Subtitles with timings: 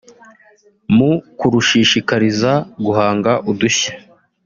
[0.95, 2.51] mu kurushishikariza
[2.85, 3.91] guhanga udushya